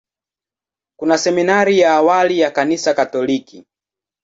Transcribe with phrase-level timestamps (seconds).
[0.99, 3.65] Kuna seminari ya awali ya Kanisa Katoliki.